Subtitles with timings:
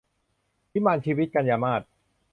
[0.71, 1.81] วิมานชีวิต- กันยามาส